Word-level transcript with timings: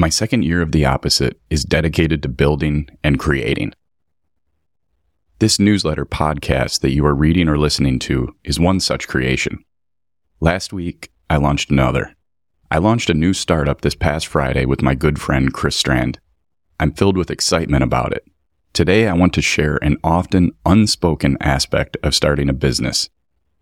My 0.00 0.10
second 0.10 0.44
year 0.44 0.62
of 0.62 0.70
the 0.70 0.84
opposite 0.84 1.40
is 1.50 1.64
dedicated 1.64 2.22
to 2.22 2.28
building 2.28 2.88
and 3.02 3.18
creating. 3.18 3.74
This 5.40 5.58
newsletter 5.58 6.06
podcast 6.06 6.82
that 6.82 6.92
you 6.92 7.04
are 7.04 7.16
reading 7.16 7.48
or 7.48 7.58
listening 7.58 7.98
to 8.00 8.32
is 8.44 8.60
one 8.60 8.78
such 8.78 9.08
creation. 9.08 9.64
Last 10.38 10.72
week, 10.72 11.10
I 11.28 11.36
launched 11.38 11.72
another. 11.72 12.14
I 12.70 12.78
launched 12.78 13.10
a 13.10 13.14
new 13.14 13.32
startup 13.32 13.80
this 13.80 13.96
past 13.96 14.28
Friday 14.28 14.66
with 14.66 14.82
my 14.82 14.94
good 14.94 15.20
friend 15.20 15.52
Chris 15.52 15.82
Strandt. 15.82 16.18
I'm 16.78 16.92
filled 16.92 17.16
with 17.16 17.28
excitement 17.28 17.82
about 17.82 18.12
it. 18.12 18.22
Today, 18.72 19.08
I 19.08 19.14
want 19.14 19.32
to 19.34 19.42
share 19.42 19.80
an 19.82 19.96
often 20.04 20.52
unspoken 20.64 21.36
aspect 21.40 21.96
of 22.04 22.14
starting 22.14 22.48
a 22.48 22.52
business 22.52 23.08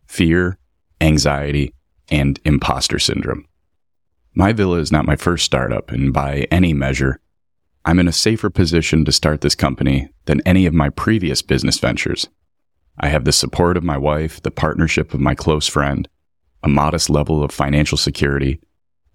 fear, 0.07 0.59
anxiety, 1.01 1.73
and 2.11 2.39
imposter 2.45 2.99
syndrome. 2.99 3.47
MyVilla 4.37 4.81
is 4.81 4.93
not 4.93 5.07
my 5.07 5.17
first 5.17 5.47
startup, 5.47 5.91
and 5.91 6.13
by 6.13 6.47
any 6.51 6.75
measure, 6.75 7.21
I'm 7.87 7.99
in 7.99 8.09
a 8.09 8.13
safer 8.13 8.51
position 8.51 9.05
to 9.07 9.13
start 9.13 9.41
this 9.41 9.55
company 9.55 10.11
than 10.27 10.43
any 10.45 10.67
of 10.67 10.75
my 10.75 10.91
previous 10.91 11.41
business 11.41 11.79
ventures. 11.79 12.29
I 13.01 13.09
have 13.09 13.25
the 13.25 13.33
support 13.33 13.79
of 13.79 13.85
my 13.85 13.97
wife, 13.97 14.43
the 14.43 14.51
partnership 14.51 15.15
of 15.15 15.21
my 15.21 15.35
close 15.35 15.67
friend, 15.67 16.07
a 16.63 16.69
modest 16.69 17.09
level 17.09 17.43
of 17.43 17.51
financial 17.51 17.97
security, 17.97 18.61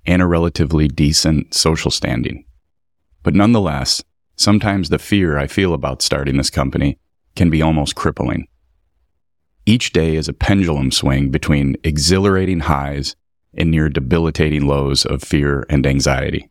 and 0.08 0.24
a 0.24 0.28
relatively 0.28 0.88
decent 0.88 1.54
social 1.54 1.92
standing. 1.92 2.46
But 3.22 3.36
nonetheless, 3.36 4.04
sometimes 4.38 4.90
the 4.90 4.98
fear 4.98 5.38
I 5.38 5.46
feel 5.46 5.76
about 5.76 6.02
starting 6.02 6.38
this 6.38 6.50
company 6.50 6.98
can 7.36 7.52
be 7.52 7.62
almost 7.62 7.96
crippling. 7.96 8.48
Each 9.68 9.94
day 9.94 10.16
is 10.16 10.28
a 10.28 10.34
pendulum 10.34 10.90
swing 10.90 11.30
between 11.30 11.76
exhilarating 11.84 12.62
highs 12.62 13.16
and 13.54 13.70
near 13.70 13.90
debilitating 13.90 14.66
lows 14.66 15.06
of 15.06 15.24
fear 15.24 15.66
and 15.70 15.86
anxiety. 15.86 16.50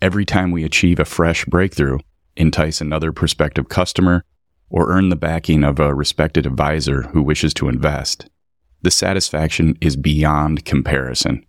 Every 0.00 0.24
time 0.24 0.50
we 0.50 0.64
achieve 0.64 0.98
a 0.98 1.04
fresh 1.04 1.44
breakthrough, 1.44 1.98
entice 2.36 2.80
another 2.80 3.12
prospective 3.12 3.68
customer, 3.68 4.24
or 4.70 4.90
earn 4.90 5.08
the 5.08 5.16
backing 5.16 5.64
of 5.64 5.80
a 5.80 5.94
respected 5.94 6.46
advisor 6.46 7.02
who 7.02 7.22
wishes 7.22 7.52
to 7.54 7.68
invest, 7.68 8.28
the 8.82 8.90
satisfaction 8.90 9.76
is 9.80 9.96
beyond 9.96 10.64
comparison. 10.64 11.44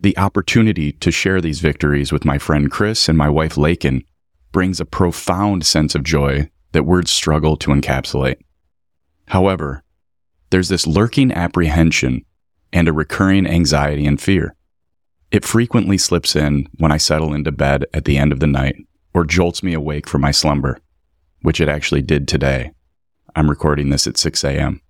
The 0.00 0.16
opportunity 0.18 0.92
to 0.92 1.10
share 1.10 1.40
these 1.40 1.60
victories 1.60 2.10
with 2.10 2.24
my 2.24 2.38
friend 2.38 2.70
Chris 2.70 3.08
and 3.08 3.16
my 3.16 3.28
wife 3.28 3.54
Laken 3.54 4.04
brings 4.50 4.80
a 4.80 4.86
profound 4.86 5.64
sense 5.64 5.94
of 5.94 6.02
joy 6.02 6.50
that 6.72 6.84
words 6.84 7.10
struggle 7.10 7.56
to 7.58 7.70
encapsulate. 7.70 8.38
However, 9.28 9.84
there's 10.50 10.68
this 10.68 10.86
lurking 10.86 11.30
apprehension 11.32 12.24
and 12.72 12.88
a 12.88 12.92
recurring 12.92 13.46
anxiety 13.46 14.06
and 14.06 14.20
fear. 14.20 14.54
It 15.30 15.44
frequently 15.44 15.96
slips 15.96 16.34
in 16.34 16.66
when 16.78 16.90
I 16.90 16.96
settle 16.96 17.32
into 17.34 17.52
bed 17.52 17.86
at 17.94 18.04
the 18.04 18.18
end 18.18 18.32
of 18.32 18.40
the 18.40 18.46
night 18.46 18.76
or 19.14 19.24
jolts 19.24 19.62
me 19.62 19.74
awake 19.74 20.08
from 20.08 20.22
my 20.22 20.30
slumber, 20.30 20.78
which 21.42 21.60
it 21.60 21.68
actually 21.68 22.02
did 22.02 22.26
today. 22.26 22.72
I'm 23.36 23.48
recording 23.48 23.90
this 23.90 24.06
at 24.06 24.16
6 24.16 24.42
a.m. 24.44 24.80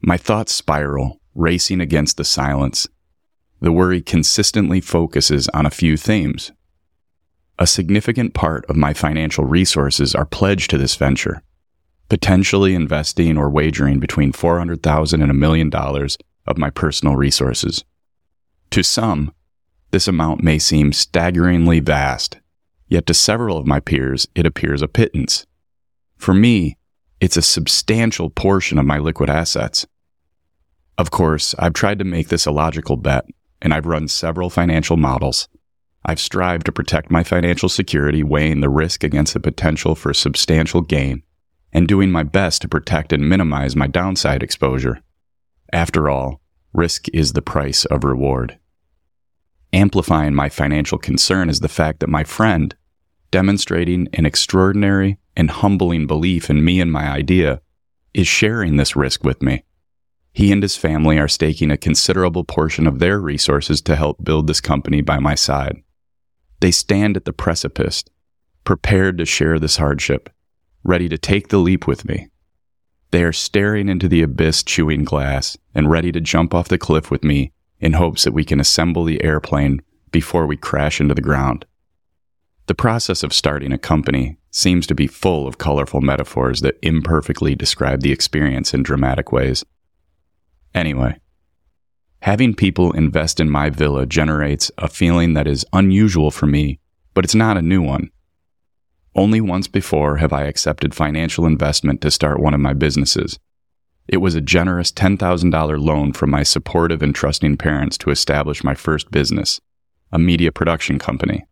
My 0.00 0.16
thoughts 0.16 0.52
spiral, 0.52 1.20
racing 1.34 1.80
against 1.80 2.16
the 2.16 2.24
silence. 2.24 2.88
The 3.60 3.72
worry 3.72 4.00
consistently 4.00 4.80
focuses 4.80 5.48
on 5.48 5.66
a 5.66 5.70
few 5.70 5.96
themes. 5.96 6.52
A 7.58 7.66
significant 7.66 8.34
part 8.34 8.64
of 8.66 8.76
my 8.76 8.92
financial 8.92 9.44
resources 9.44 10.14
are 10.14 10.26
pledged 10.26 10.70
to 10.70 10.78
this 10.78 10.96
venture, 10.96 11.42
potentially 12.08 12.74
investing 12.74 13.36
or 13.38 13.50
wagering 13.50 13.98
between 13.98 14.32
400,000 14.32 15.22
and 15.22 15.30
a 15.30 15.34
million 15.34 15.70
dollars 15.70 16.18
of 16.46 16.58
my 16.58 16.70
personal 16.70 17.16
resources. 17.16 17.84
To 18.70 18.82
some, 18.82 19.32
this 19.90 20.08
amount 20.08 20.42
may 20.42 20.58
seem 20.58 20.92
staggeringly 20.92 21.80
vast, 21.80 22.38
yet 22.88 23.06
to 23.06 23.14
several 23.14 23.56
of 23.56 23.66
my 23.66 23.80
peers, 23.80 24.28
it 24.34 24.46
appears 24.46 24.82
a 24.82 24.88
pittance. 24.88 25.46
For 26.16 26.34
me, 26.34 26.76
it's 27.20 27.36
a 27.36 27.42
substantial 27.42 28.30
portion 28.30 28.78
of 28.78 28.86
my 28.86 28.98
liquid 28.98 29.30
assets. 29.30 29.86
Of 30.98 31.10
course, 31.10 31.54
I've 31.58 31.74
tried 31.74 31.98
to 31.98 32.04
make 32.04 32.28
this 32.28 32.46
a 32.46 32.50
logical 32.50 32.96
bet, 32.96 33.26
and 33.60 33.72
I've 33.72 33.86
run 33.86 34.08
several 34.08 34.50
financial 34.50 34.96
models. 34.96 35.48
I've 36.04 36.20
strived 36.20 36.66
to 36.66 36.72
protect 36.72 37.10
my 37.10 37.22
financial 37.22 37.68
security, 37.68 38.22
weighing 38.22 38.60
the 38.60 38.68
risk 38.68 39.02
against 39.02 39.34
the 39.34 39.40
potential 39.40 39.94
for 39.94 40.14
substantial 40.14 40.80
gain, 40.80 41.22
and 41.72 41.88
doing 41.88 42.10
my 42.10 42.22
best 42.22 42.62
to 42.62 42.68
protect 42.68 43.12
and 43.12 43.28
minimize 43.28 43.74
my 43.74 43.86
downside 43.86 44.42
exposure. 44.42 45.02
After 45.76 46.08
all, 46.08 46.40
risk 46.72 47.06
is 47.12 47.34
the 47.34 47.42
price 47.42 47.84
of 47.84 48.02
reward. 48.02 48.58
Amplifying 49.74 50.34
my 50.34 50.48
financial 50.48 50.96
concern 50.96 51.50
is 51.50 51.60
the 51.60 51.68
fact 51.68 52.00
that 52.00 52.08
my 52.08 52.24
friend, 52.24 52.74
demonstrating 53.30 54.08
an 54.14 54.24
extraordinary 54.24 55.18
and 55.36 55.50
humbling 55.50 56.06
belief 56.06 56.48
in 56.48 56.64
me 56.64 56.80
and 56.80 56.90
my 56.90 57.06
idea, 57.06 57.60
is 58.14 58.26
sharing 58.26 58.78
this 58.78 58.96
risk 58.96 59.22
with 59.22 59.42
me. 59.42 59.64
He 60.32 60.50
and 60.50 60.62
his 60.62 60.78
family 60.78 61.18
are 61.18 61.28
staking 61.28 61.70
a 61.70 61.76
considerable 61.76 62.44
portion 62.44 62.86
of 62.86 62.98
their 62.98 63.20
resources 63.20 63.82
to 63.82 63.96
help 63.96 64.24
build 64.24 64.46
this 64.46 64.62
company 64.62 65.02
by 65.02 65.18
my 65.18 65.34
side. 65.34 65.82
They 66.60 66.70
stand 66.70 67.18
at 67.18 67.26
the 67.26 67.34
precipice, 67.34 68.02
prepared 68.64 69.18
to 69.18 69.26
share 69.26 69.58
this 69.58 69.76
hardship, 69.76 70.30
ready 70.84 71.10
to 71.10 71.18
take 71.18 71.48
the 71.48 71.58
leap 71.58 71.86
with 71.86 72.06
me. 72.06 72.28
They 73.10 73.22
are 73.22 73.32
staring 73.32 73.88
into 73.88 74.08
the 74.08 74.22
abyss, 74.22 74.62
chewing 74.62 75.04
glass, 75.04 75.56
and 75.74 75.90
ready 75.90 76.12
to 76.12 76.20
jump 76.20 76.54
off 76.54 76.68
the 76.68 76.78
cliff 76.78 77.10
with 77.10 77.24
me 77.24 77.52
in 77.78 77.94
hopes 77.94 78.24
that 78.24 78.32
we 78.32 78.44
can 78.44 78.60
assemble 78.60 79.04
the 79.04 79.22
airplane 79.22 79.82
before 80.10 80.46
we 80.46 80.56
crash 80.56 81.00
into 81.00 81.14
the 81.14 81.20
ground. 81.20 81.66
The 82.66 82.74
process 82.74 83.22
of 83.22 83.32
starting 83.32 83.72
a 83.72 83.78
company 83.78 84.38
seems 84.50 84.86
to 84.88 84.94
be 84.94 85.06
full 85.06 85.46
of 85.46 85.58
colorful 85.58 86.00
metaphors 86.00 86.62
that 86.62 86.78
imperfectly 86.82 87.54
describe 87.54 88.00
the 88.00 88.10
experience 88.10 88.74
in 88.74 88.82
dramatic 88.82 89.30
ways. 89.30 89.64
Anyway, 90.74 91.16
having 92.22 92.54
people 92.54 92.92
invest 92.92 93.38
in 93.38 93.48
MyVilla 93.48 94.08
generates 94.08 94.70
a 94.78 94.88
feeling 94.88 95.34
that 95.34 95.46
is 95.46 95.64
unusual 95.72 96.30
for 96.30 96.46
me, 96.46 96.80
but 97.14 97.24
it's 97.24 97.34
not 97.34 97.56
a 97.56 97.62
new 97.62 97.82
one. 97.82 98.10
Only 99.16 99.40
once 99.40 99.66
before 99.66 100.18
have 100.18 100.34
I 100.34 100.42
accepted 100.42 100.94
financial 100.94 101.46
investment 101.46 102.02
to 102.02 102.10
start 102.10 102.38
one 102.38 102.52
of 102.52 102.60
my 102.60 102.74
businesses. 102.74 103.38
It 104.06 104.18
was 104.18 104.34
a 104.34 104.42
generous 104.42 104.92
$10,000 104.92 105.80
loan 105.82 106.12
from 106.12 106.30
my 106.30 106.42
supportive 106.42 107.02
and 107.02 107.14
trusting 107.14 107.56
parents 107.56 107.96
to 107.98 108.10
establish 108.10 108.62
my 108.62 108.74
first 108.74 109.10
business, 109.10 109.58
a 110.12 110.18
media 110.18 110.52
production 110.52 110.98
company. 110.98 111.46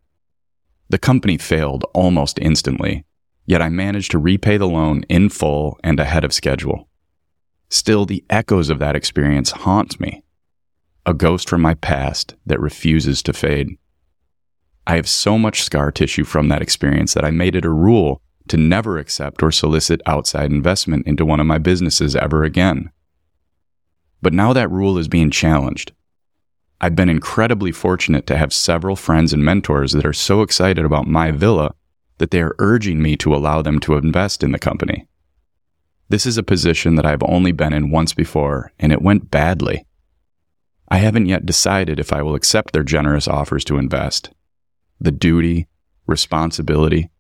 The 0.91 0.99
company 0.99 1.39
failed 1.39 1.87
almost 1.95 2.39
instantly, 2.39 3.07
yet 3.47 3.63
I 3.63 3.71
managed 3.71 4.11
to 4.11 4.19
repay 4.19 4.59
the 4.59 4.69
loan 4.69 5.05
in 5.09 5.31
full 5.31 5.79
and 5.83 5.99
ahead 5.99 6.23
of 6.23 6.35
schedule. 6.35 6.89
Still, 7.71 8.05
the 8.05 8.23
echoes 8.29 8.69
of 8.69 8.79
that 8.81 8.95
experience 8.95 9.51
haunt 9.51 9.99
me, 9.99 10.23
a 11.07 11.15
ghost 11.15 11.49
from 11.49 11.63
my 11.63 11.75
past 11.75 12.35
that 12.45 12.61
refuses 12.61 13.23
to 13.23 13.33
fade. 13.33 13.79
I 14.94 14.99
have 14.99 15.09
so 15.09 15.38
much 15.38 15.65
scar 15.65 15.91
tissue 15.91 16.22
from 16.22 16.47
that 16.50 16.62
experience 16.62 17.15
that 17.15 17.25
I 17.25 17.32
made 17.32 17.56
it 17.56 17.65
a 17.65 17.71
rule 17.71 18.22
to 18.47 18.56
never 18.56 18.97
accept 18.97 19.43
or 19.43 19.50
solicit 19.50 20.00
outside 20.06 20.53
investment 20.53 21.05
into 21.05 21.27
one 21.27 21.41
of 21.41 21.47
my 21.47 21.59
businesses 21.59 22.15
ever 22.15 22.44
again. 22.44 22.93
But 24.22 24.33
now 24.33 24.53
that 24.53 24.71
rule 24.71 24.97
is 24.97 25.09
being 25.09 25.33
challenged. 25.33 25.91
I've 26.81 26.94
been 26.94 27.09
incredibly 27.09 27.72
fortunate 27.72 28.25
to 28.28 28.37
have 28.37 28.53
several 28.53 28.94
friends 28.94 29.33
and 29.33 29.44
mentors 29.44 29.91
that 29.94 30.06
are 30.06 30.12
so 30.12 30.43
excited 30.43 30.84
about 30.84 31.06
MyVilla 31.06 31.72
that 32.19 32.31
they 32.31 32.41
are 32.41 32.54
urging 32.60 33.03
me 33.03 33.16
to 33.16 33.34
allow 33.34 33.62
them 33.62 33.81
to 33.81 33.97
invest 33.97 34.44
in 34.44 34.53
the 34.53 34.60
company. 34.60 35.09
This 36.09 36.25
is 36.25 36.38
a 36.38 36.44
position 36.44 36.94
that 36.94 37.04
I've 37.04 37.25
only 37.25 37.50
been 37.50 37.72
in 37.72 37.91
once 37.91 38.15
before, 38.15 38.71
and 38.78 38.93
it 38.93 39.03
went 39.03 39.28
badly. 39.28 39.87
I 40.88 40.99
haven't 40.99 41.27
yet 41.27 41.44
decided 41.44 41.99
if 41.99 42.12
I 42.12 42.22
will 42.22 42.37
accept 42.37 42.72
their 42.72 42.84
generous 42.84 43.27
offers 43.27 43.65
to 43.65 43.78
invest, 43.78 44.31
the 45.00 45.12
duty, 45.12 45.69
responsibility, 46.07 47.10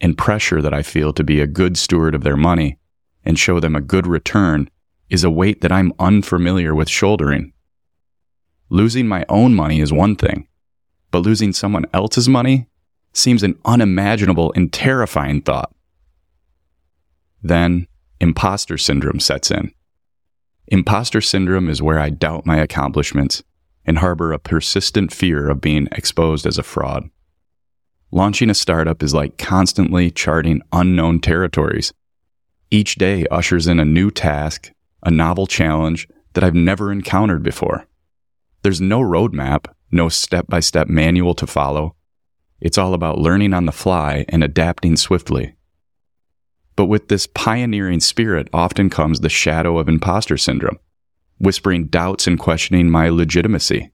and 0.00 0.18
pressure 0.18 0.60
that 0.60 0.74
I 0.74 0.82
feel 0.82 1.12
to 1.12 1.24
be 1.24 1.40
a 1.40 1.46
good 1.46 1.76
steward 1.76 2.14
of 2.14 2.22
their 2.22 2.36
money 2.36 2.78
and 3.24 3.38
show 3.38 3.60
them 3.60 3.74
a 3.74 3.80
good 3.80 4.06
return 4.06 4.68
is 5.08 5.24
a 5.24 5.30
weight 5.30 5.60
that 5.60 5.72
I'm 5.72 5.92
unfamiliar 5.98 6.74
with 6.74 6.88
shouldering. 6.88 7.52
Losing 8.68 9.06
my 9.06 9.24
own 9.28 9.54
money 9.54 9.80
is 9.80 9.92
one 9.92 10.16
thing, 10.16 10.48
but 11.10 11.20
losing 11.20 11.52
someone 11.52 11.86
else's 11.92 12.28
money 12.28 12.66
seems 13.12 13.42
an 13.42 13.58
unimaginable 13.64 14.52
and 14.56 14.72
terrifying 14.72 15.40
thought. 15.40 15.72
Then, 17.42 17.86
imposter 18.20 18.78
syndrome 18.78 19.20
sets 19.20 19.50
in. 19.50 19.72
Imposter 20.66 21.20
syndrome 21.20 21.68
is 21.68 21.82
where 21.82 22.00
I 22.00 22.10
doubt 22.10 22.46
my 22.46 22.56
accomplishments 22.56 23.42
and 23.84 23.98
harbor 23.98 24.32
a 24.32 24.38
persistent 24.38 25.12
fear 25.12 25.48
of 25.48 25.60
being 25.60 25.88
exposed 25.92 26.46
as 26.46 26.58
a 26.58 26.62
fraud. 26.62 27.10
Launching 28.14 28.48
a 28.48 28.54
startup 28.54 29.02
is 29.02 29.12
like 29.12 29.38
constantly 29.38 30.08
charting 30.08 30.62
unknown 30.72 31.18
territories. 31.18 31.92
Each 32.70 32.94
day 32.94 33.26
ushers 33.28 33.66
in 33.66 33.80
a 33.80 33.84
new 33.84 34.12
task, 34.12 34.70
a 35.02 35.10
novel 35.10 35.48
challenge 35.48 36.06
that 36.34 36.44
I've 36.44 36.54
never 36.54 36.92
encountered 36.92 37.42
before. 37.42 37.88
There's 38.62 38.80
no 38.80 39.00
roadmap, 39.00 39.66
no 39.90 40.08
step 40.08 40.46
by 40.46 40.60
step 40.60 40.86
manual 40.86 41.34
to 41.34 41.46
follow, 41.48 41.96
It's 42.60 42.78
all 42.78 42.94
about 42.94 43.18
learning 43.18 43.52
on 43.52 43.66
the 43.66 43.72
fly 43.72 44.24
and 44.28 44.44
adapting 44.44 44.96
swiftly. 44.96 45.56
But 46.76 46.84
with 46.84 47.08
this 47.08 47.26
pioneering 47.26 47.98
spirit 47.98 48.48
often 48.52 48.90
comes 48.90 49.20
the 49.20 49.28
shadow 49.28 49.76
of 49.76 49.88
imposter 49.88 50.36
syndrome, 50.36 50.78
whispering 51.38 51.86
doubts 51.88 52.28
and 52.28 52.38
questioning 52.38 52.88
my 52.88 53.08
legitimacy. 53.08 53.90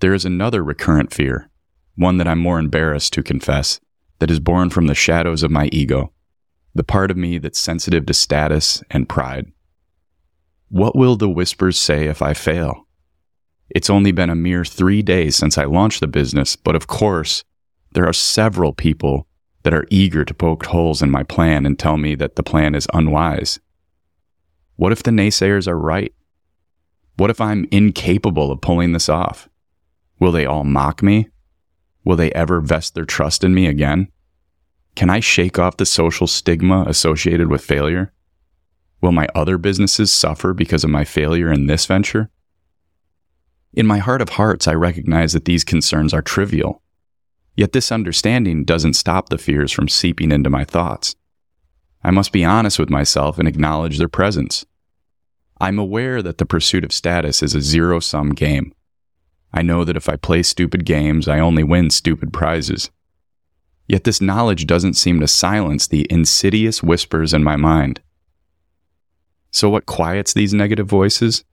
There 0.00 0.14
is 0.14 0.24
another 0.24 0.64
recurrent 0.64 1.14
fear, 1.14 1.48
one 1.96 2.18
that 2.18 2.28
I'm 2.28 2.38
more 2.38 2.58
embarrassed 2.58 3.12
to 3.14 3.22
confess, 3.22 3.80
that 4.18 4.30
is 4.30 4.40
born 4.40 4.70
from 4.70 4.86
the 4.86 4.94
shadows 4.94 5.42
of 5.42 5.50
my 5.50 5.68
ego, 5.72 6.12
the 6.74 6.84
part 6.84 7.10
of 7.10 7.16
me 7.16 7.38
that's 7.38 7.58
sensitive 7.58 8.06
to 8.06 8.14
status 8.14 8.82
and 8.90 9.08
pride. 9.08 9.52
What 10.68 10.96
will 10.96 11.16
the 11.16 11.28
whispers 11.28 11.78
say 11.78 12.06
if 12.06 12.22
I 12.22 12.32
fail? 12.32 12.86
It's 13.68 13.90
only 13.90 14.12
been 14.12 14.30
a 14.30 14.34
mere 14.34 14.64
three 14.64 15.02
days 15.02 15.36
since 15.36 15.58
I 15.58 15.64
launched 15.64 16.00
the 16.00 16.06
business, 16.06 16.56
but 16.56 16.76
of 16.76 16.86
course, 16.86 17.44
there 17.92 18.06
are 18.06 18.12
several 18.12 18.72
people 18.72 19.26
that 19.62 19.74
are 19.74 19.86
eager 19.90 20.24
to 20.24 20.34
poke 20.34 20.64
holes 20.66 21.02
in 21.02 21.10
my 21.10 21.22
plan 21.22 21.66
and 21.66 21.78
tell 21.78 21.96
me 21.96 22.14
that 22.14 22.36
the 22.36 22.42
plan 22.42 22.74
is 22.74 22.88
unwise. 22.92 23.60
What 24.76 24.92
if 24.92 25.02
the 25.02 25.10
naysayers 25.10 25.68
are 25.68 25.78
right? 25.78 26.12
What 27.16 27.30
if 27.30 27.40
I'm 27.40 27.66
incapable 27.70 28.50
of 28.50 28.60
pulling 28.60 28.92
this 28.92 29.08
off? 29.08 29.48
Will 30.18 30.32
they 30.32 30.46
all 30.46 30.64
mock 30.64 31.02
me? 31.02 31.28
Will 32.04 32.16
they 32.16 32.32
ever 32.32 32.60
vest 32.60 32.94
their 32.94 33.04
trust 33.04 33.44
in 33.44 33.54
me 33.54 33.66
again? 33.66 34.08
Can 34.94 35.08
I 35.08 35.20
shake 35.20 35.58
off 35.58 35.76
the 35.76 35.86
social 35.86 36.26
stigma 36.26 36.84
associated 36.86 37.48
with 37.48 37.64
failure? 37.64 38.12
Will 39.00 39.12
my 39.12 39.26
other 39.34 39.58
businesses 39.58 40.12
suffer 40.12 40.52
because 40.52 40.84
of 40.84 40.90
my 40.90 41.04
failure 41.04 41.50
in 41.52 41.66
this 41.66 41.86
venture? 41.86 42.30
In 43.72 43.86
my 43.86 43.98
heart 43.98 44.20
of 44.20 44.30
hearts, 44.30 44.68
I 44.68 44.74
recognize 44.74 45.32
that 45.32 45.46
these 45.46 45.64
concerns 45.64 46.12
are 46.12 46.22
trivial. 46.22 46.82
Yet 47.56 47.72
this 47.72 47.90
understanding 47.90 48.64
doesn't 48.64 48.94
stop 48.94 49.28
the 49.28 49.38
fears 49.38 49.72
from 49.72 49.88
seeping 49.88 50.30
into 50.30 50.50
my 50.50 50.64
thoughts. 50.64 51.16
I 52.04 52.10
must 52.10 52.32
be 52.32 52.44
honest 52.44 52.78
with 52.78 52.90
myself 52.90 53.38
and 53.38 53.48
acknowledge 53.48 53.98
their 53.98 54.08
presence. 54.08 54.64
I'm 55.60 55.78
aware 55.78 56.22
that 56.22 56.38
the 56.38 56.46
pursuit 56.46 56.84
of 56.84 56.92
status 56.92 57.42
is 57.42 57.54
a 57.54 57.60
zero 57.60 58.00
sum 58.00 58.30
game. 58.30 58.74
I 59.52 59.62
know 59.62 59.84
that 59.84 59.96
if 59.96 60.08
I 60.08 60.16
play 60.16 60.42
stupid 60.42 60.84
games, 60.84 61.28
I 61.28 61.38
only 61.38 61.62
win 61.62 61.90
stupid 61.90 62.32
prizes. 62.32 62.90
Yet 63.86 64.04
this 64.04 64.20
knowledge 64.20 64.66
doesn't 64.66 64.94
seem 64.94 65.20
to 65.20 65.28
silence 65.28 65.86
the 65.86 66.06
insidious 66.08 66.82
whispers 66.82 67.34
in 67.34 67.44
my 67.44 67.56
mind. 67.56 68.00
So, 69.50 69.68
what 69.68 69.84
quiets 69.84 70.32
these 70.32 70.54
negative 70.54 70.86
voices? 70.86 71.44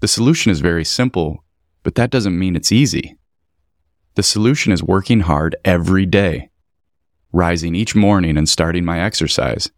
The 0.00 0.08
solution 0.08 0.50
is 0.50 0.60
very 0.60 0.84
simple, 0.84 1.44
but 1.82 1.94
that 1.96 2.10
doesn't 2.10 2.38
mean 2.38 2.56
it's 2.56 2.72
easy. 2.72 3.18
The 4.14 4.22
solution 4.22 4.72
is 4.72 4.82
working 4.82 5.20
hard 5.20 5.54
every 5.64 6.06
day, 6.06 6.48
rising 7.32 7.74
each 7.74 7.94
morning 7.94 8.38
and 8.38 8.48
starting 8.48 8.84
my 8.84 9.00
exercise, 9.00 9.70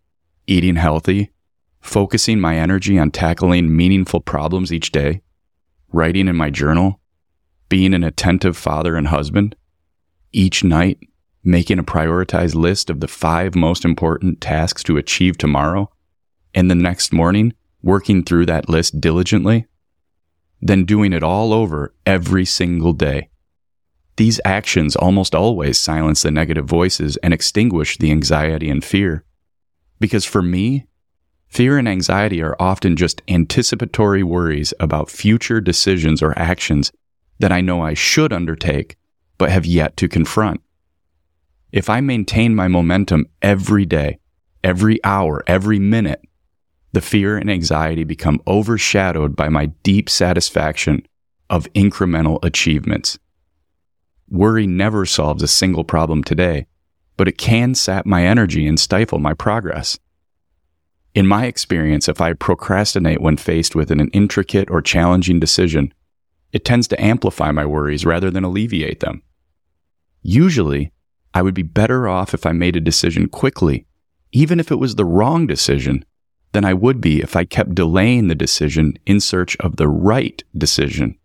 eating 0.46 0.76
healthy, 0.76 1.32
focusing 1.80 2.38
my 2.38 2.56
energy 2.56 2.98
on 2.98 3.10
tackling 3.10 3.76
meaningful 3.76 4.20
problems 4.20 4.72
each 4.72 4.92
day, 4.92 5.22
writing 5.92 6.28
in 6.28 6.36
my 6.36 6.48
journal, 6.48 7.00
being 7.72 7.94
an 7.94 8.04
attentive 8.04 8.54
father 8.54 8.96
and 8.96 9.06
husband, 9.08 9.56
each 10.30 10.62
night 10.62 10.98
making 11.42 11.78
a 11.78 11.82
prioritized 11.82 12.54
list 12.54 12.90
of 12.90 13.00
the 13.00 13.08
five 13.08 13.54
most 13.54 13.82
important 13.82 14.42
tasks 14.42 14.82
to 14.82 14.98
achieve 14.98 15.38
tomorrow, 15.38 15.90
and 16.54 16.70
the 16.70 16.74
next 16.74 17.14
morning 17.14 17.54
working 17.82 18.22
through 18.22 18.44
that 18.44 18.68
list 18.68 19.00
diligently 19.00 19.66
then 20.60 20.84
doing 20.84 21.14
it 21.14 21.22
all 21.22 21.54
over 21.54 21.94
every 22.04 22.44
single 22.44 22.92
day. 22.92 23.30
These 24.16 24.38
actions 24.44 24.94
almost 24.94 25.34
always 25.34 25.78
silence 25.78 26.22
the 26.22 26.30
negative 26.30 26.66
voices 26.66 27.16
and 27.22 27.32
extinguish 27.32 27.96
the 27.96 28.10
anxiety 28.10 28.68
and 28.68 28.84
fear. 28.84 29.24
Because 29.98 30.26
for 30.26 30.42
me, 30.42 30.86
fear 31.48 31.78
and 31.78 31.88
anxiety 31.88 32.42
are 32.42 32.54
often 32.60 32.96
just 32.96 33.22
anticipatory 33.28 34.22
worries 34.22 34.74
about 34.78 35.10
future 35.10 35.58
decisions 35.58 36.22
or 36.22 36.38
actions 36.38 36.92
that 37.38 37.52
I 37.52 37.60
know 37.60 37.80
I 37.80 37.94
should 37.94 38.32
undertake, 38.32 38.96
but 39.38 39.50
have 39.50 39.66
yet 39.66 39.96
to 39.98 40.08
confront. 40.08 40.60
If 41.72 41.88
I 41.88 42.00
maintain 42.00 42.54
my 42.54 42.68
momentum 42.68 43.26
every 43.40 43.86
day, 43.86 44.18
every 44.62 45.02
hour, 45.04 45.42
every 45.46 45.78
minute, 45.78 46.22
the 46.92 47.00
fear 47.00 47.38
and 47.38 47.50
anxiety 47.50 48.04
become 48.04 48.42
overshadowed 48.46 49.34
by 49.34 49.48
my 49.48 49.66
deep 49.82 50.10
satisfaction 50.10 51.06
of 51.48 51.72
incremental 51.72 52.38
achievements. 52.44 53.18
Worry 54.28 54.66
never 54.66 55.04
solves 55.04 55.42
a 55.42 55.48
single 55.48 55.84
problem 55.84 56.22
today, 56.22 56.66
but 57.16 57.28
it 57.28 57.38
can 57.38 57.74
sap 57.74 58.06
my 58.06 58.26
energy 58.26 58.66
and 58.66 58.78
stifle 58.78 59.18
my 59.18 59.34
progress. 59.34 59.98
In 61.14 61.26
my 61.26 61.46
experience, 61.46 62.08
if 62.08 62.20
I 62.20 62.32
procrastinate 62.32 63.20
when 63.20 63.36
faced 63.36 63.74
with 63.74 63.90
an 63.90 64.08
intricate 64.08 64.70
or 64.70 64.80
challenging 64.80 65.38
decision, 65.38 65.92
it 66.52 66.64
tends 66.64 66.86
to 66.88 67.02
amplify 67.02 67.50
my 67.50 67.64
worries 67.64 68.04
rather 68.04 68.30
than 68.30 68.44
alleviate 68.44 69.00
them. 69.00 69.22
Usually, 70.22 70.92
I 71.34 71.42
would 71.42 71.54
be 71.54 71.62
better 71.62 72.06
off 72.06 72.34
if 72.34 72.46
I 72.46 72.52
made 72.52 72.76
a 72.76 72.80
decision 72.80 73.28
quickly, 73.28 73.86
even 74.32 74.60
if 74.60 74.70
it 74.70 74.78
was 74.78 74.94
the 74.94 75.04
wrong 75.04 75.46
decision, 75.46 76.04
than 76.52 76.64
I 76.64 76.74
would 76.74 77.00
be 77.00 77.20
if 77.20 77.34
I 77.34 77.44
kept 77.44 77.74
delaying 77.74 78.28
the 78.28 78.34
decision 78.34 78.94
in 79.06 79.20
search 79.20 79.56
of 79.60 79.76
the 79.76 79.88
right 79.88 80.42
decision. 80.56 81.18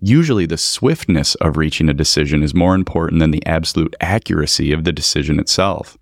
Usually, 0.00 0.46
the 0.46 0.56
swiftness 0.56 1.34
of 1.36 1.56
reaching 1.56 1.88
a 1.88 1.94
decision 1.94 2.42
is 2.42 2.54
more 2.54 2.74
important 2.74 3.20
than 3.20 3.32
the 3.32 3.44
absolute 3.44 3.94
accuracy 4.00 4.72
of 4.72 4.84
the 4.84 4.92
decision 4.92 5.38
itself. 5.38 5.98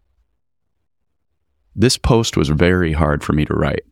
This 1.75 1.97
post 1.97 2.37
was 2.37 2.49
very 2.49 2.93
hard 2.93 3.25
for 3.25 3.33
me 3.33 3.45
to 3.47 3.55
write. 3.55 3.85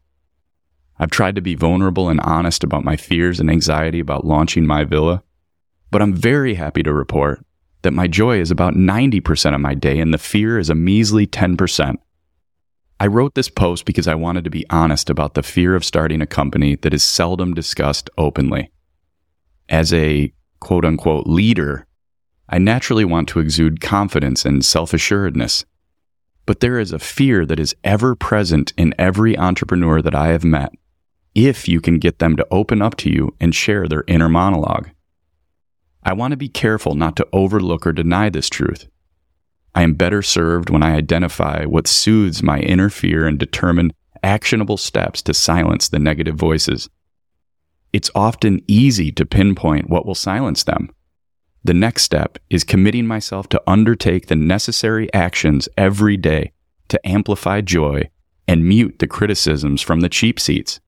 I've 0.98 1.10
tried 1.10 1.34
to 1.34 1.40
be 1.40 1.54
vulnerable 1.54 2.08
and 2.08 2.20
honest 2.20 2.62
about 2.62 2.84
my 2.84 2.96
fears 2.96 3.40
and 3.40 3.50
anxiety 3.50 4.00
about 4.00 4.24
launching 4.24 4.64
MyVilla, 4.64 5.22
but 5.90 6.02
I'm 6.02 6.14
very 6.14 6.54
happy 6.54 6.82
to 6.82 6.92
report 6.92 7.44
that 7.82 7.92
my 7.92 8.06
joy 8.06 8.40
is 8.40 8.50
about 8.50 8.74
90% 8.74 9.54
of 9.54 9.60
my 9.60 9.74
day 9.74 9.98
and 10.00 10.12
the 10.12 10.18
fear 10.18 10.58
is 10.58 10.70
a 10.70 10.74
measly 10.74 11.26
10%. 11.26 11.96
I 13.00 13.06
wrote 13.06 13.34
this 13.34 13.48
post 13.48 13.84
because 13.84 14.08
I 14.08 14.14
wanted 14.14 14.44
to 14.44 14.50
be 14.50 14.64
honest 14.70 15.10
about 15.10 15.34
the 15.34 15.42
fear 15.42 15.74
of 15.74 15.84
starting 15.84 16.22
a 16.22 16.26
company 16.26 16.76
that 16.76 16.94
is 16.94 17.02
seldom 17.02 17.52
discussed 17.52 18.08
openly. 18.16 18.70
As 19.68 19.92
a 19.92 20.32
quote 20.60 20.84
unquote 20.84 21.26
leader, 21.26 21.86
I 22.48 22.58
naturally 22.58 23.04
want 23.04 23.28
to 23.30 23.40
exude 23.40 23.80
confidence 23.80 24.44
and 24.44 24.64
self 24.64 24.94
assuredness. 24.94 25.64
But 26.46 26.60
there 26.60 26.78
is 26.78 26.92
a 26.92 26.98
fear 26.98 27.44
that 27.46 27.58
is 27.58 27.74
ever 27.84 28.14
present 28.14 28.72
in 28.76 28.94
every 28.98 29.36
entrepreneur 29.36 30.00
that 30.02 30.14
I 30.14 30.28
have 30.28 30.44
met, 30.44 30.72
if 31.34 31.68
you 31.68 31.80
can 31.80 31.98
get 31.98 32.18
them 32.18 32.36
to 32.36 32.46
open 32.50 32.80
up 32.80 32.96
to 32.96 33.10
you 33.10 33.34
and 33.40 33.54
share 33.54 33.88
their 33.88 34.04
inner 34.06 34.28
monologue. 34.28 34.90
I 36.02 36.12
want 36.12 36.32
to 36.32 36.36
be 36.36 36.48
careful 36.48 36.94
not 36.94 37.16
to 37.16 37.28
overlook 37.32 37.86
or 37.86 37.92
deny 37.92 38.28
this 38.30 38.48
truth. 38.48 38.88
I 39.74 39.82
am 39.82 39.94
better 39.94 40.22
served 40.22 40.70
when 40.70 40.82
I 40.82 40.94
identify 40.94 41.64
what 41.64 41.88
soothes 41.88 42.42
my 42.42 42.60
inner 42.60 42.90
fear 42.90 43.26
and 43.26 43.38
determine 43.38 43.92
actionable 44.22 44.76
steps 44.76 45.20
to 45.22 45.34
silence 45.34 45.88
the 45.88 45.98
negative 45.98 46.36
voices. 46.36 46.88
It's 47.92 48.10
often 48.14 48.62
easy 48.66 49.10
to 49.12 49.26
pinpoint 49.26 49.90
what 49.90 50.06
will 50.06 50.14
silence 50.14 50.64
them. 50.64 50.90
The 51.64 51.74
next 51.74 52.02
step 52.02 52.38
is 52.50 52.62
committing 52.62 53.06
myself 53.06 53.48
to 53.48 53.62
undertake 53.66 54.26
the 54.26 54.36
necessary 54.36 55.12
actions 55.14 55.68
every 55.76 56.16
day 56.16 56.52
to 56.88 57.08
amplify 57.08 57.60
joy 57.62 58.10
and 58.46 58.64
mute 58.64 58.98
the 58.98 59.06
criticisms 59.06 59.80
from 59.80 60.00
the 60.00 60.08
cheap 60.08 60.38
seats, 60.38 60.80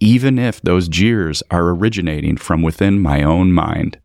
even 0.00 0.38
if 0.38 0.60
those 0.62 0.88
jeers 0.88 1.42
are 1.50 1.68
originating 1.68 2.36
from 2.36 2.62
within 2.62 2.98
my 2.98 3.22
own 3.22 3.52
mind. 3.52 4.00